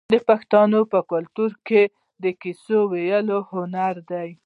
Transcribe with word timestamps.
د 0.13 0.15
پښتنو 0.29 0.81
په 0.91 0.99
کلتور 1.11 1.51
کې 1.67 1.81
د 2.23 2.25
کیسو 2.41 2.77
ویل 2.91 3.27
هنر 3.51 3.95
دی. 4.11 4.29